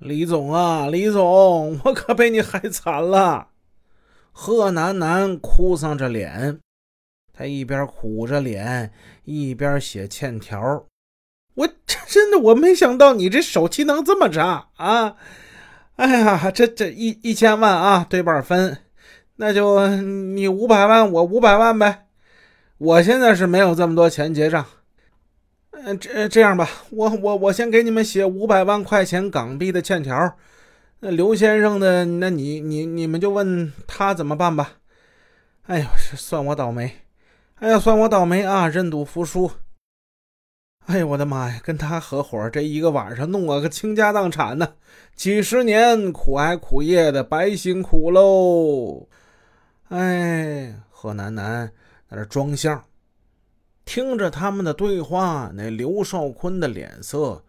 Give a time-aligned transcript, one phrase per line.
[0.00, 3.48] 李总啊，李总，我可被你害惨了！
[4.32, 6.58] 贺楠楠哭丧着脸，
[7.34, 8.92] 他一边苦着脸，
[9.24, 10.86] 一边写欠条。
[11.54, 11.68] 我
[12.06, 15.16] 真的我没想到你这手气能这么差啊！
[15.96, 18.78] 哎呀，这这一一千万啊，对半分，
[19.36, 22.06] 那就你五百万，我五百万呗。
[22.78, 24.64] 我现在是没有这么多钱结账。
[25.82, 30.36] 嗯，这这样吧，我我我先给你们写五百万块钱港币的欠条。
[31.00, 34.72] 那刘先生的，那你你你们就问他怎么办吧。
[35.62, 36.92] 哎呦，算我倒霉！
[37.54, 38.68] 哎呀，算我倒霉啊！
[38.68, 39.50] 认赌服输。
[40.86, 44.74] 哎呦，我的妈呀，跟他合伙这一个晚上弄我个倾家荡产呢，
[45.16, 49.08] 几十年苦挨苦业的白辛苦喽。
[49.88, 51.72] 哎，贺楠楠
[52.10, 52.84] 在那装相。
[53.90, 57.44] 听着他们的对话，那刘少坤的脸色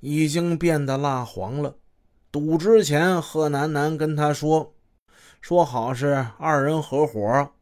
[0.00, 1.76] 已经变得蜡黄了。
[2.32, 4.74] 赌之前，贺楠楠跟他说
[5.40, 7.52] ：“说好是二人合伙，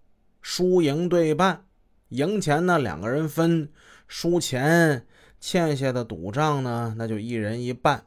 [0.41, 1.67] 输赢对半，
[2.09, 3.69] 赢钱呢两个人分，
[4.09, 5.07] 输钱
[5.39, 8.07] 欠下的赌账呢那就一人一半。”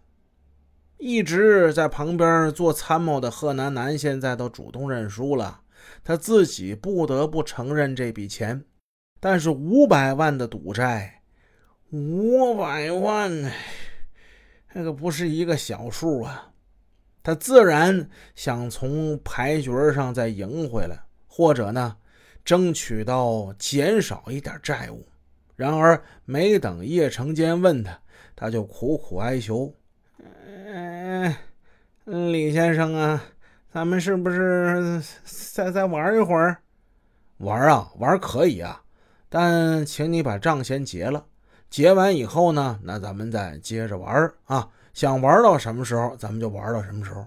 [0.97, 5.61] 一直在旁边做参谋的贺楠楠现在都主动认输了，
[6.03, 8.65] 他自己不得不承认这笔钱。
[9.27, 11.23] 但是五百万的赌债，
[11.89, 13.51] 五百万，
[14.71, 16.51] 那个不是一个小数啊！
[17.23, 21.97] 他自然想从牌局上再赢回来，或者呢，
[22.43, 25.03] 争取到减少一点债务。
[25.55, 27.99] 然而，没等叶成坚问他，
[28.35, 29.73] 他就苦苦哀求
[30.67, 31.35] ：“嗯，
[32.31, 33.23] 李先生啊，
[33.71, 35.01] 咱们是不是
[35.51, 36.57] 再再玩一会儿？
[37.37, 38.79] 玩啊，玩可以啊！”
[39.29, 41.25] 但请你把账先结了，
[41.69, 44.69] 结完以后呢，那咱们再接着玩啊！
[44.93, 47.25] 想玩到什么时候，咱们就玩到什么时候。